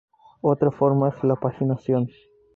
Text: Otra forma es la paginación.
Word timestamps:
Otra 0.41 0.71
forma 0.71 1.09
es 1.09 1.23
la 1.23 1.35
paginación. 1.35 2.09